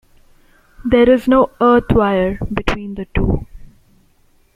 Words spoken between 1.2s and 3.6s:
no 'earth wire' between the two.